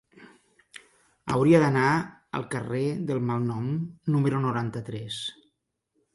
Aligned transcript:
Hauria 1.35 1.59
d'anar 1.63 1.83
al 2.39 2.47
carrer 2.55 2.83
del 3.11 3.23
Malnom 3.29 3.69
número 4.17 4.43
noranta-tres. 4.49 5.21